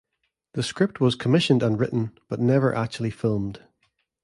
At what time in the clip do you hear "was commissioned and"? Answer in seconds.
0.99-1.79